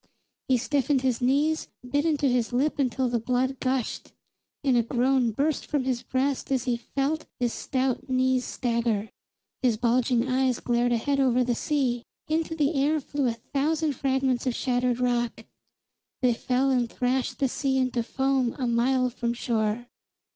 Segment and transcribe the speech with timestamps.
[0.47, 4.13] He stiffened his knees, bit into his lip until the blood gushed;
[4.63, 9.11] and a groan burst from his breast as he felt his stout knees stagger.
[9.61, 14.47] His bulging eyes glared ahead over the sea; into the air flew a thousand fragments
[14.47, 15.45] of shattered rock;
[16.23, 19.85] they fell and thrashed the sea into foam a mile from shore.